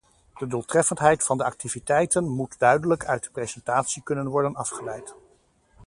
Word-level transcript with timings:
De 0.37 0.47
doeltreffendheid 0.47 1.23
van 1.23 1.37
de 1.37 1.43
activiteiten 1.43 2.27
moet 2.29 2.59
duidelijk 2.59 3.05
uit 3.05 3.23
de 3.23 3.29
presentatie 3.29 4.03
kunnen 4.03 4.27
worden 4.27 4.55
afgeleid. 4.55 5.13